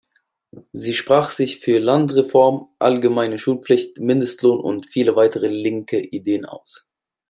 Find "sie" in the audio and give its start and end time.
0.71-0.95